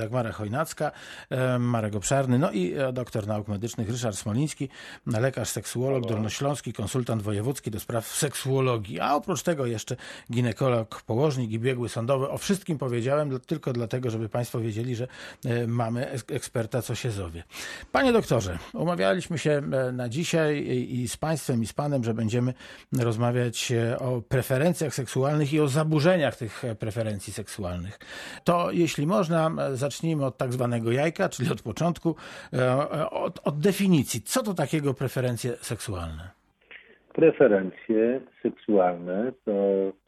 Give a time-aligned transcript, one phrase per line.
[0.00, 0.92] Dagmara Chojnacka,
[1.30, 4.68] e, Marek Obszarny, no i e, doktor nauk medycznych Ryszard Smoliński,
[5.06, 9.96] lekarz, seksuolog, dolnośląski, konsultant wojewódzki do spraw seksuologii, a oprócz tego jeszcze
[10.32, 12.28] ginekolog, położnik i biegły sądowy.
[12.28, 15.08] O wszystkim powiedziałem tylko dlatego, żeby Państwo wiedzieli, że
[15.44, 17.44] e, mamy eksperta, co się zowie.
[17.92, 19.62] Panie doktorze, umawialiśmy się
[19.92, 22.54] na dzisiaj i z Państwem, i z Panem, że będziemy
[22.98, 27.98] rozmawiać o preferencjach seksualnych i o zaburzeniach tych preferencji seksualnych.
[28.44, 29.50] To jeśli można,
[29.90, 32.14] zacznijmy od tak zwanego jajka, czyli od początku,
[32.52, 34.20] e, od, od definicji.
[34.20, 36.30] Co to takiego preferencje seksualne?
[37.12, 39.52] Preferencje seksualne to,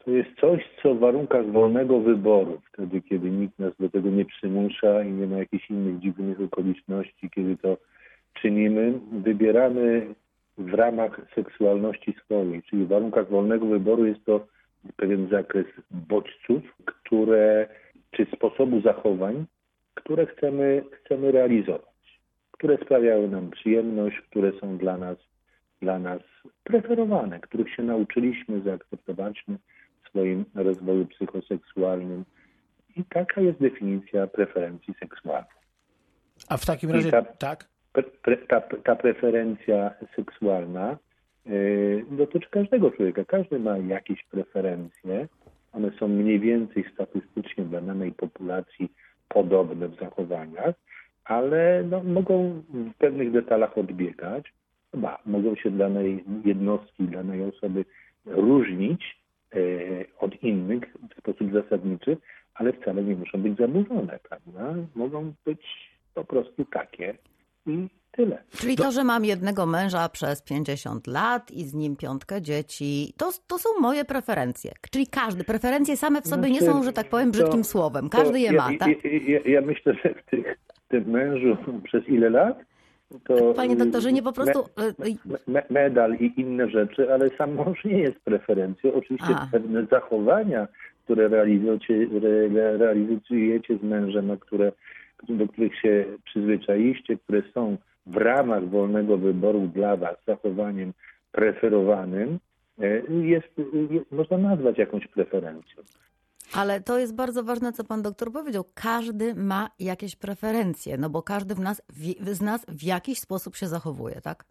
[0.05, 4.25] to jest coś, co w warunkach wolnego wyboru, wtedy kiedy nikt nas do tego nie
[4.25, 7.77] przymusza i nie ma jakichś innych dziwnych okoliczności, kiedy to
[8.41, 10.15] czynimy, wybieramy
[10.57, 14.47] w ramach seksualności swojej, czyli w warunkach wolnego wyboru jest to
[14.95, 17.67] pewien zakres bodźców, które,
[18.11, 19.45] czy sposobu zachowań,
[19.93, 22.19] które chcemy, chcemy realizować,
[22.51, 25.17] które sprawiają nam przyjemność, które są dla nas,
[25.81, 26.21] dla nas
[26.63, 29.57] preferowane, których się nauczyliśmy, zaakceptowaliśmy
[30.03, 32.25] w swoim rozwoju psychoseksualnym.
[32.95, 35.63] I taka jest definicja preferencji seksualnych.
[36.49, 37.69] A w takim razie, ta, tak?
[38.21, 40.97] Pre, ta, ta preferencja seksualna
[41.47, 43.25] y, dotyczy każdego człowieka.
[43.25, 45.27] Każdy ma jakieś preferencje.
[45.73, 48.93] One są mniej więcej statystycznie dla danej populacji
[49.33, 50.75] podobne w zachowaniach,
[51.25, 54.53] ale no, mogą w pewnych detalach odbiegać.
[54.91, 57.85] Chyba mogą się danej jednostki, danej osoby
[58.25, 59.17] różnić
[59.53, 59.57] e,
[60.19, 62.17] od innych w sposób zasadniczy,
[62.53, 64.75] ale wcale nie muszą być zaburzone, prawda?
[64.95, 67.15] Mogą być po prostu takie
[67.65, 68.43] i tyle.
[68.51, 73.31] Czyli to, że mam jednego męża przez 50 lat i z nim piątkę dzieci, to,
[73.47, 74.71] to są moje preferencje.
[74.91, 78.09] Czyli każdy, preferencje same w sobie znaczy, nie są, że tak powiem, brzydkim to, słowem.
[78.09, 78.89] Każdy je ma, tak?
[79.03, 80.57] Ja, ja, ja, myślę, że w tych,
[80.87, 82.57] tym mężu przez ile lat
[83.23, 84.63] to, Panie doktorze, nie po prostu...
[84.77, 88.93] Me, me, medal i inne rzeczy, ale sam mąż nie jest preferencją.
[88.93, 89.47] Oczywiście A.
[89.51, 90.67] pewne zachowania,
[91.03, 92.07] które realizujecie,
[92.77, 94.71] realizujecie z mężem, a które,
[95.29, 100.93] do których się przyzwyczailiście, które są w ramach wolnego wyboru dla Was zachowaniem
[101.31, 102.39] preferowanym,
[102.79, 103.47] e, jest,
[103.89, 105.83] jest, można nazwać jakąś preferencją.
[106.55, 108.63] Ale to jest bardzo ważne, co pan doktor powiedział.
[108.73, 113.55] Każdy ma jakieś preferencje, no bo każdy w nas, w, z nas w jakiś sposób
[113.55, 114.45] się zachowuje, tak?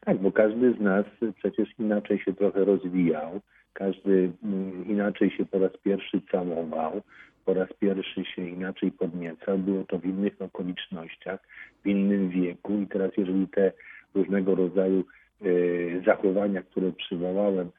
[0.00, 3.40] Tak, bo każdy z nas przecież inaczej się trochę rozwijał,
[3.72, 7.02] każdy mm, inaczej się po raz pierwszy całował,
[7.48, 9.58] po raz pierwszy się inaczej podniecał.
[9.58, 11.40] Było to w innych okolicznościach,
[11.84, 13.72] w innym wieku i teraz jeżeli te
[14.14, 15.04] różnego rodzaju
[15.42, 17.70] y, zachowania, które przywołałem,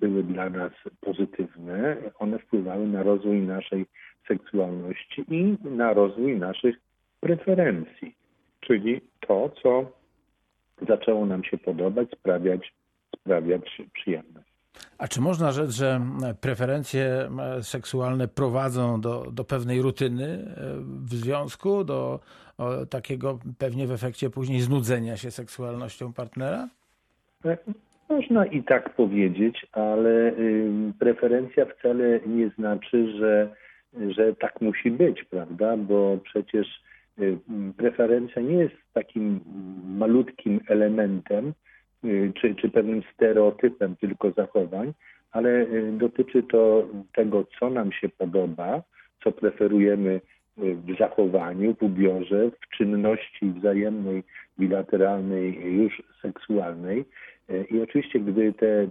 [0.00, 3.86] były dla nas pozytywne, one wpływały na rozwój naszej
[4.28, 6.76] seksualności i na rozwój naszych
[7.20, 8.14] preferencji,
[8.60, 9.92] czyli to, co
[10.88, 12.72] zaczęło nam się podobać, sprawiać,
[13.16, 14.49] sprawiać przyjemność.
[14.98, 16.00] A czy można rzec, że
[16.40, 17.30] preferencje
[17.62, 20.44] seksualne prowadzą do, do pewnej rutyny e,
[21.04, 22.20] w związku, do
[22.90, 26.68] takiego pewnie w efekcie później znudzenia się seksualnością partnera?
[27.44, 27.56] E,
[28.08, 30.32] można i tak powiedzieć, ale
[30.98, 33.54] preferencja wcale nie znaczy, że,
[34.08, 35.76] że tak musi być, prawda?
[35.76, 36.66] Bo przecież
[37.18, 37.38] y,
[37.76, 39.40] preferencja nie jest takim
[39.84, 41.52] malutkim elementem
[42.40, 44.92] czy, czy pewnym stereotypem tylko zachowań,
[45.30, 48.82] ale y, dotyczy to tego, co nam się podoba,
[49.24, 50.20] co preferujemy
[50.56, 54.22] w zachowaniu, w ubiorze, w czynności wzajemnej,
[54.58, 57.04] bilateralnej, już seksualnej.
[57.70, 58.88] I oczywiście, gdy te.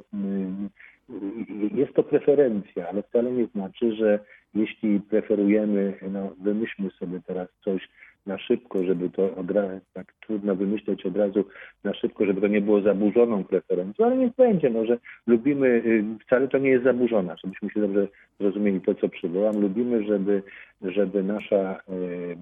[1.75, 4.19] Jest to preferencja, ale wcale nie znaczy, że
[4.55, 7.89] jeśli preferujemy, no wymyślmy sobie teraz coś
[8.25, 11.45] na szybko, żeby to od razu, tak trudno wymyśleć od razu
[11.83, 14.97] na szybko, żeby to nie było zaburzoną preferencją, ale niech będzie, no, że
[15.27, 18.07] lubimy, y, wcale to nie jest zaburzona, żebyśmy się dobrze
[18.39, 20.43] zrozumieli to, co przywołam, lubimy, żeby,
[20.81, 22.37] żeby nasza y,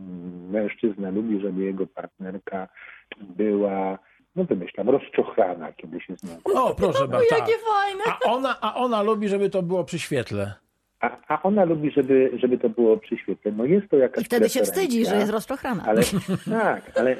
[0.51, 2.67] mężczyzna lubi, żeby jego partnerka
[3.21, 3.99] była
[4.35, 6.37] no wymyślam, rozczochrana, kiedy się z nią...
[6.55, 7.35] O, proszę bardzo.
[7.35, 8.03] Jakie fajne.
[8.07, 10.53] A ona, a ona lubi, żeby to było przy świetle.
[10.99, 13.51] A, a ona lubi, żeby, żeby to było przy świetle.
[13.51, 15.83] No jest to jakaś I wtedy się wstydzi, że jest rozczochrana.
[15.87, 16.01] Ale,
[16.49, 17.15] tak, ale,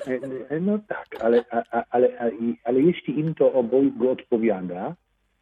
[0.61, 2.31] no tak, ale, a, ale,
[2.63, 4.95] ale jeśli im to obojgu odpowiada,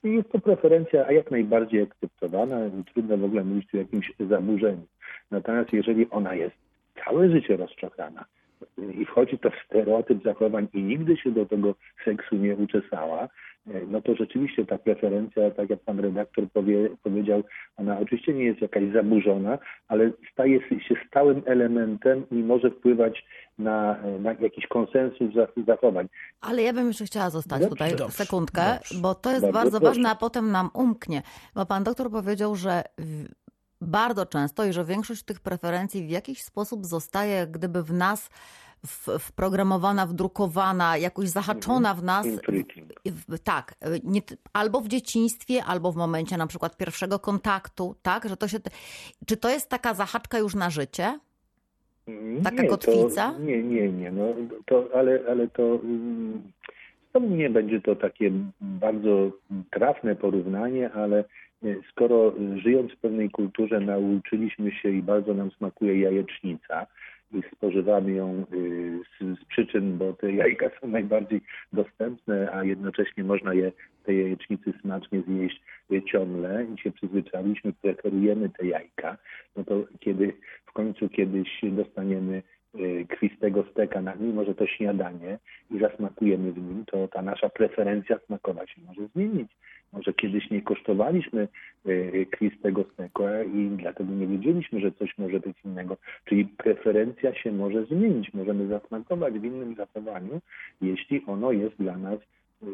[0.04, 2.58] jest to preferencja a jak najbardziej akceptowana
[2.94, 4.86] trudno w ogóle mówić o jakimś zaburzeniu.
[5.32, 6.56] Natomiast jeżeli ona jest
[7.06, 8.26] całe życie rozczochrana,
[8.78, 13.30] i wchodzi to w stereotyp zachowań i nigdy się do tego seksu nie uczesała,
[13.88, 17.44] no to rzeczywiście ta preferencja, tak jak pan redaktor powie, powiedział,
[17.78, 19.58] ona oczywiście nie jest jakaś zaburzona,
[19.88, 23.26] ale staje się stałym elementem i może wpływać
[23.58, 25.34] na, na jakiś konsensus
[25.68, 26.08] zachowań.
[26.42, 29.54] Ale ja bym jeszcze chciała zostać dobrze, tutaj dobrze, sekundkę, dobrze, bo to jest bardzo,
[29.54, 31.22] bardzo ważne, a potem nam umknie.
[31.56, 32.84] Bo pan doktor powiedział, że
[33.82, 38.30] bardzo często i że większość tych preferencji w jakiś sposób zostaje gdyby w nas
[39.20, 42.28] wprogramowana, wdrukowana, jakoś zahaczona w nas.
[43.06, 44.22] W, tak, nie,
[44.54, 48.30] albo w dzieciństwie, albo w momencie na przykład pierwszego kontaktu, tak?
[48.30, 48.58] Że to się,
[49.26, 51.20] czy to jest taka zahaczka już na życie?
[52.44, 53.32] Taka nie, kotwica?
[53.32, 54.12] To, nie, nie, nie.
[54.12, 54.24] No,
[54.66, 55.80] to, ale, ale to,
[57.14, 59.32] to nie będzie to takie bardzo
[59.72, 61.24] trafne porównanie, ale
[61.92, 62.34] skoro
[62.64, 66.88] żyjąc w pewnej kulturze nauczyliśmy się i bardzo nam smakuje jajecznica,
[67.54, 71.42] spożywamy ją y, z, z, przyczyn, bo te jajka są najbardziej
[71.74, 73.72] dostępne, a jednocześnie można je,
[74.04, 75.62] te jajecznicy smacznie zjeść
[76.12, 79.18] ciągle i się przyzwyczailiśmy, preferujemy te jajka,
[79.56, 80.34] no to kiedy
[80.66, 82.44] w końcu kiedyś dostaniemy
[82.76, 85.40] y, krwistego steka, mimo że to śniadanie
[85.72, 89.52] i zasmakujemy w nim, to ta nasza preferencja smakowa się może zmienić.
[89.96, 91.48] Może kiedyś nie kosztowaliśmy
[91.86, 95.98] e, krwistego steka i dlatego nie wiedzieliśmy, że coś może być innego.
[96.26, 98.34] Czyli preferencja się może zmienić.
[98.34, 100.42] Możemy zasmakować w innym zachowaniu,
[100.82, 102.20] jeśli ono jest dla nas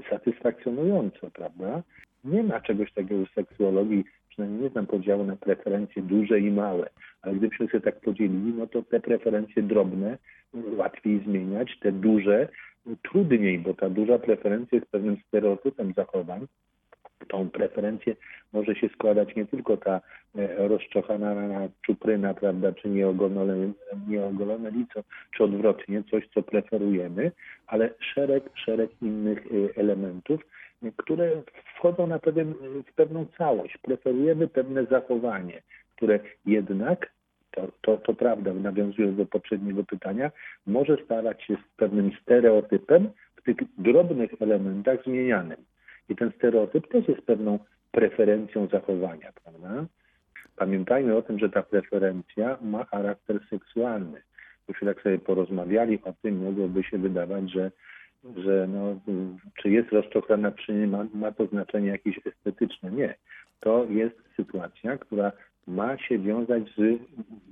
[0.09, 1.83] satysfakcjonujące, prawda?
[2.23, 6.89] Nie ma czegoś takiego w seksuologii, przynajmniej nie znam podziału na preferencje duże i małe,
[7.21, 10.18] ale gdybyśmy się tak podzielili, no to te preferencje drobne
[10.53, 12.47] łatwiej zmieniać, te duże
[13.03, 16.47] trudniej, bo ta duża preferencja jest pewnym stereotypem zachowań,
[17.25, 18.15] tą preferencję
[18.53, 20.01] może się składać nie tylko ta
[20.35, 21.35] e, rozczochana
[21.81, 23.71] czupryna, prawda, czy nieogolone,
[24.07, 25.03] nieogolone lico,
[25.38, 27.31] czy odwrotnie, coś, co preferujemy,
[27.68, 30.41] ale szereg, szereg innych e, elementów,
[30.97, 31.41] które
[31.75, 32.53] wchodzą na pewien,
[32.88, 33.77] w pewną całość.
[33.77, 35.62] Preferujemy pewne zachowanie,
[35.95, 37.12] które jednak
[37.51, 40.31] to, to, to prawda, nawiązując do poprzedniego pytania,
[40.68, 45.57] może starać się z pewnym stereotypem w tych drobnych elementach zmienianym.
[46.11, 47.59] I ten stereotyp też jest pewną
[47.91, 49.85] preferencją zachowania, prawda?
[50.55, 54.21] Pamiętajmy o tym, że ta preferencja ma charakter seksualny.
[54.67, 57.71] Jeśli tak sobie porozmawiali o tym, mogłoby się wydawać, że,
[58.37, 58.99] że no,
[59.55, 62.91] czy jest rozczochrana, czy nie ma, ma to znaczenie jakieś estetyczne.
[62.91, 63.15] Nie.
[63.59, 65.31] To jest sytuacja, która
[65.67, 66.99] ma się wiązać z,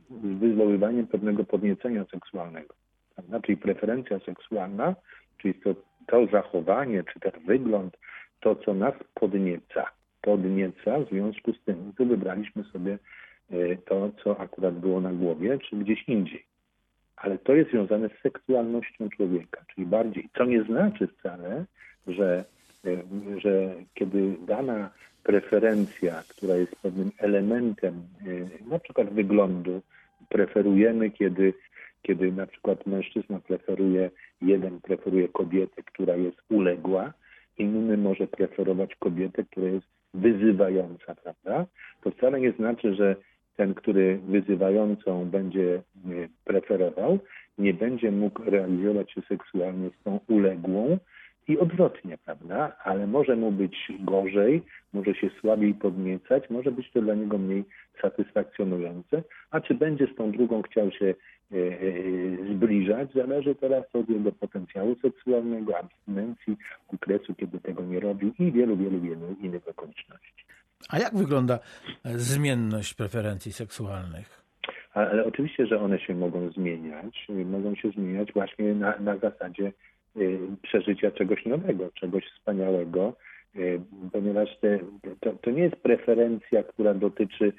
[0.09, 2.75] z wywoływaniem pewnego podniecenia seksualnego.
[3.15, 3.39] Prawda?
[3.39, 4.95] Czyli preferencja seksualna,
[5.37, 5.75] czyli to,
[6.07, 7.97] to zachowanie, czy ten wygląd,
[8.39, 9.85] to, co nas podnieca.
[10.21, 12.97] Podnieca w związku z tym, że wybraliśmy sobie
[13.51, 16.43] e, to, co akurat było na głowie, czy gdzieś indziej.
[17.15, 21.65] Ale to jest związane z seksualnością człowieka, czyli bardziej, co nie znaczy wcale,
[22.07, 22.45] że,
[22.85, 22.97] e,
[23.39, 24.89] że kiedy dana
[25.23, 27.93] preferencja, która jest pewnym elementem
[28.63, 29.81] e, na przykład wyglądu,
[30.29, 31.53] preferujemy, kiedy,
[32.01, 34.11] kiedy na przykład mężczyzna preferuje,
[34.41, 37.13] jeden preferuje kobietę, która jest uległa,
[37.59, 41.65] inny może preferować kobietę, która jest wyzywająca, prawda?
[42.03, 43.15] To wcale nie znaczy, że
[43.55, 45.81] ten, który wyzywającą będzie
[46.45, 47.19] preferował,
[47.57, 50.97] nie będzie mógł realizować się seksualnie z tą uległą
[51.49, 52.77] i odwrotnie, prawda?
[52.83, 54.61] Ale może mu być gorzej,
[54.93, 57.63] może się słabiej podniecać, może być to dla niego mniej
[58.01, 61.13] satysfakcjonujące, a czy będzie z tą drugą chciał się
[61.51, 66.57] E, e, zbliżać, zależy teraz od jego potencjału seksualnego, abstynencji,
[66.93, 70.45] okresu, kiedy tego nie robił i wielu, wielu, wielu innych okoliczności.
[70.89, 71.59] A jak wygląda
[72.05, 74.43] zmienność preferencji seksualnych?
[74.93, 77.27] Ale oczywiście, że one się mogą zmieniać.
[77.45, 79.71] Mogą się zmieniać właśnie na, na zasadzie e,
[80.61, 83.13] przeżycia czegoś nowego, czegoś wspaniałego,
[84.11, 84.79] ponieważ te,
[85.19, 87.53] to, to nie jest preferencja, która dotyczy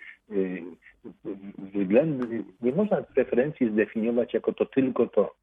[1.59, 5.35] względny, nie można preferencji zdefiniować jako to tylko to.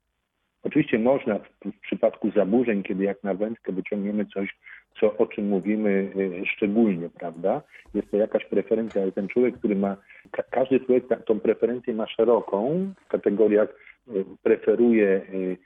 [0.63, 4.57] Oczywiście można w, w, przypadku zaburzeń, kiedy jak na wędkę wyciągniemy coś,
[4.99, 7.61] co, o czym mówimy y, szczególnie, prawda?
[7.93, 9.97] Jest to jakaś preferencja, ale ten człowiek, który ma,
[10.31, 13.69] ka każdy człowiek tą preferencję ma szeroką w kategoriach
[14.07, 15.57] y, preferuje y,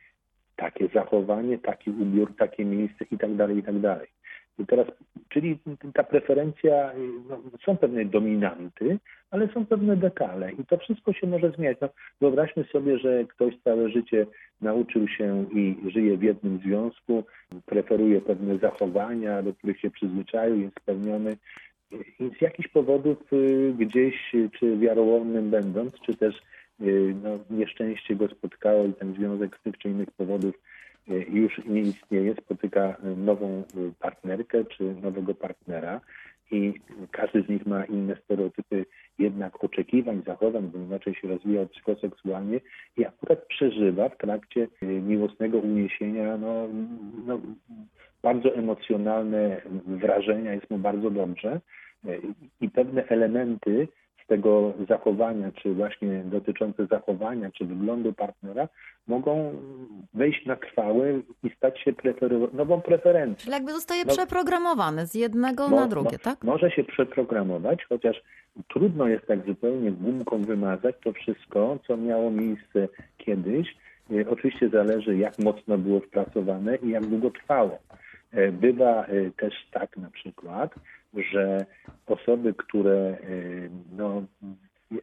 [0.62, 4.08] takie zachowanie, taki ubiór, takie miejsce i tak dalej, i tak dalej.
[4.60, 4.88] I teraz,
[5.30, 5.60] czyli
[5.94, 6.92] ta preferencja,
[7.30, 8.98] no, są pewne dominanty,
[9.32, 11.78] ale są pewne detale i to wszystko się może zmieniać.
[11.82, 11.90] No,
[12.22, 14.26] wyobraźmy sobie, że ktoś całe życie
[14.62, 17.24] nauczył się i żyje w jednym związku,
[17.66, 21.38] preferuje pewne zachowania, do których się przyzwyczaił, jest spełniony
[22.38, 26.36] z jakichś powodów y, gdzieś, czy wiarołomnym będąc, czy też
[26.82, 30.56] y, no, nieszczęście go spotkało i ten związek z tych czy innych powodów
[31.30, 33.64] już nie istnieje, spotyka nową
[34.00, 36.02] partnerkę czy nowego partnera
[36.52, 36.74] i
[37.12, 38.86] każdy z nich ma inne stereotypy
[39.20, 42.60] jednak oczekiwań, zachowań, bo inaczej się rozwija psychoseksualnie
[42.98, 46.68] i akurat przeżywa w trakcie miłosnego uniesienia no,
[47.26, 47.40] no,
[48.22, 51.60] bardzo emocjonalne wrażenia, jest mu bardzo dobrze
[52.62, 53.88] i pewne elementy
[54.24, 58.68] z tego zachowania, czy właśnie dotyczące zachowania, czy wyglądu partnera,
[59.08, 59.54] mogą
[60.14, 61.14] wejść na trwałe
[61.44, 63.44] i stać się preferu- nową preferencją.
[63.44, 66.44] Czyli jakby zostaje no, przeprogramowany z jednego mo, na drugie, mo, tak?
[66.44, 68.22] Może się przeprogramować, chociaż
[68.68, 72.88] trudno jest tak zupełnie gumką wymazać to wszystko, co miało miejsce
[73.18, 73.76] kiedyś.
[74.30, 77.80] Oczywiście zależy, jak mocno było wpracowane i jak długo trwało.
[78.32, 80.76] E, bywa e, też tak na przykład,
[81.32, 81.66] że
[82.08, 83.18] osoby, które, e,
[83.98, 84.24] no,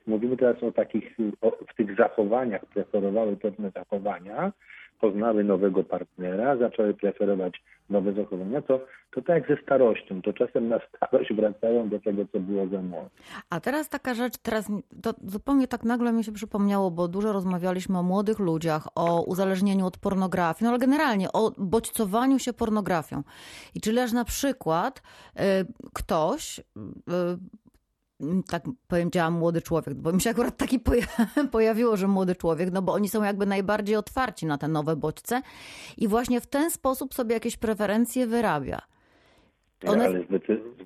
[0.07, 4.53] mówimy teraz o takich, o, w tych zachowaniach, preferowały pewne zachowania,
[5.01, 8.81] poznały nowego partnera, zaczęły preferować nowe zachowania, to,
[9.15, 12.83] to tak jak ze starością, to czasem na starość wracają do tego, co było za
[12.83, 13.11] młodo.
[13.51, 17.99] A teraz taka rzecz, teraz to zupełnie tak nagle mi się przypomniało, bo dużo rozmawialiśmy
[17.99, 23.23] o młodych ludziach, o uzależnieniu od pornografii, no ale generalnie o bodźcowaniu się pornografią.
[23.75, 25.03] I czyli aż na przykład
[25.37, 25.43] y,
[25.95, 26.63] ktoś y,
[28.51, 30.81] tak powiedziałam młody człowiek, bo mi się akurat taki
[31.53, 35.43] pojawiło, że młody człowiek, no bo oni są jakby najbardziej otwarci na te nowe bodźce
[35.99, 38.79] i właśnie w ten sposób sobie jakieś preferencje wyrabia.
[39.87, 40.05] One...
[40.05, 40.25] Ale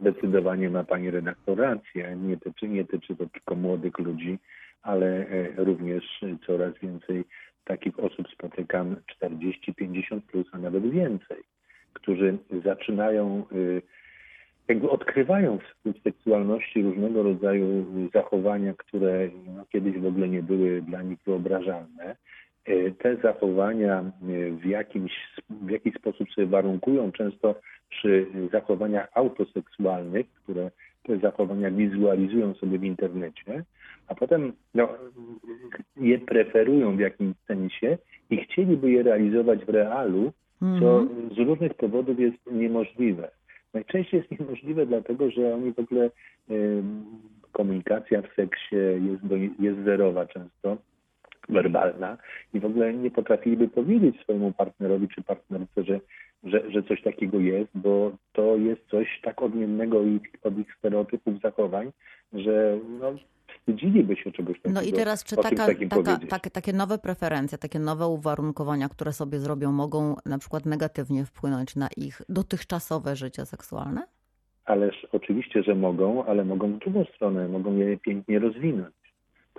[0.01, 2.17] zdecydowanie ma pani redaktor rację.
[2.17, 4.39] Nie tyczy, nie tyczy to tylko młodych ludzi,
[4.83, 6.05] ale e, również
[6.47, 7.25] coraz więcej
[7.65, 11.43] takich osób spotykam 40-50 plus, a nawet więcej,
[11.93, 13.83] którzy zaczynają y,
[14.69, 21.03] jakby odkrywają w seksualności różnego rodzaju zachowania, które no, kiedyś w ogóle nie były dla
[21.03, 22.17] nich wyobrażalne.
[22.65, 24.13] E, te zachowania e,
[24.51, 25.13] w, jakimś,
[25.51, 27.55] w jakiś sposób sobie warunkują często
[27.91, 30.71] przy zachowaniach autoseksualnych, które
[31.03, 33.65] te zachowania wizualizują sobie w internecie,
[34.09, 34.89] a potem no,
[35.97, 37.99] je preferują w jakimś sensie
[38.31, 41.35] i chcieliby je realizować w realu, co mhm.
[41.35, 43.31] z różnych powodów jest niemożliwe.
[43.75, 46.11] Najczęściej jest niemożliwe dlatego, że oni w ogóle
[47.53, 49.23] komunikacja w seksie jest,
[49.61, 50.77] jest zerowa często,
[51.49, 52.19] werbalna
[52.55, 56.01] i w ogóle nie potrafiliby powiedzieć swojemu partnerowi czy partnerce, że,
[56.45, 59.99] że, że coś takiego jest, bo to jest coś tak odmiennego
[60.43, 61.93] od ich stereotypów zachowań,
[62.33, 63.13] że no,
[63.59, 64.81] wstydziliby się czegoś takiego.
[64.81, 69.39] No i teraz czy taka, taka, takie, takie nowe preferencje, takie nowe uwarunkowania, które sobie
[69.39, 74.03] zrobią, mogą na przykład negatywnie wpłynąć na ich dotychczasowe życie seksualne?
[74.65, 78.95] Ależ oczywiście, że mogą, ale mogą w drugą stronę, mogą je pięknie rozwinąć.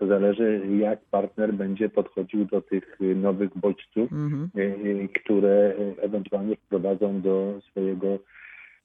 [0.03, 5.10] To zależy, jak partner będzie podchodził do tych nowych bodźców, mm -hmm.
[5.10, 8.19] które ewentualnie wprowadzą do swojego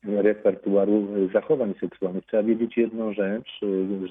[0.04, 2.26] repertuaru zachowań seksualnych.
[2.26, 3.60] Trzeba wiedzieć jedną rzecz,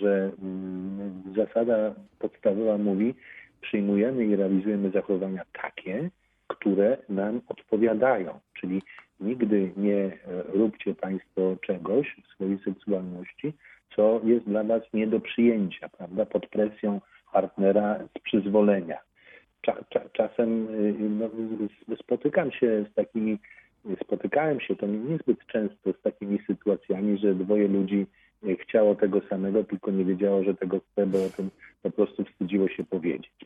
[0.02, 3.14] że mm, zasada podstawowa mówi,
[3.62, 6.10] przyjmujemy i realizujemy zachowania takie,
[6.48, 8.40] które nam odpowiadają.
[8.54, 8.82] Czyli
[9.20, 10.18] nigdy nie
[10.54, 13.54] róbcie Państwo czegoś w swojej seksualności,
[13.96, 17.02] co jest dla Was nie do przyjęcia, prawda, pod presją
[17.34, 18.98] partnera z przyzwolenia.
[20.14, 21.30] Czasem y, no,
[21.98, 23.38] spotykam się z takimi
[24.04, 28.06] spotykałem się to niezbyt często z takimi sytuacjami, że dwoje ludzi
[28.60, 31.50] chciało tego samego, tylko nie wiedziało, że tego chce, bo o tym
[31.84, 33.32] po prostu wstydziło się powiedzieć.